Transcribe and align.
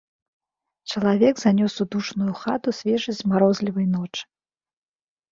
Чалавек 0.93 1.35
занёс 1.41 1.73
у 1.83 1.85
душную 1.95 2.33
хату 2.41 2.69
свежасць 2.77 3.21
марозлівай 3.33 3.85
ночы. 3.93 4.23